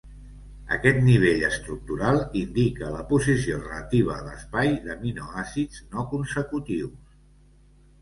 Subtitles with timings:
[0.77, 7.19] Aquest nivell estructural indica la posició relativa a l'espai d'aminoàcids no consecutius.